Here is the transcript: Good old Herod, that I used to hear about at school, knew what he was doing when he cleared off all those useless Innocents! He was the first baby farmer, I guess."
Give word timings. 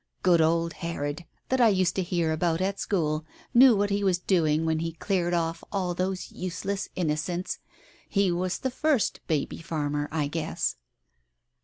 Good 0.23 0.41
old 0.41 0.73
Herod, 0.73 1.25
that 1.49 1.61
I 1.61 1.67
used 1.69 1.95
to 1.95 2.01
hear 2.01 2.31
about 2.31 2.59
at 2.59 2.79
school, 2.79 3.23
knew 3.53 3.75
what 3.75 3.91
he 3.91 4.03
was 4.03 4.17
doing 4.17 4.65
when 4.65 4.79
he 4.79 4.93
cleared 4.93 5.35
off 5.35 5.63
all 5.71 5.93
those 5.93 6.31
useless 6.31 6.89
Innocents! 6.95 7.59
He 8.09 8.31
was 8.31 8.57
the 8.57 8.71
first 8.71 9.19
baby 9.27 9.59
farmer, 9.59 10.09
I 10.11 10.25
guess." 10.25 10.75